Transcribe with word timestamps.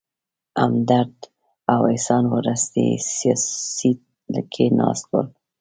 همدرد 0.61 1.15
او 1.73 1.81
احسان 1.91 2.23
وروستي 2.33 2.85
سیټ 3.77 4.01
کې 4.53 4.65
ناست 4.77 5.05
ول. 5.11 5.27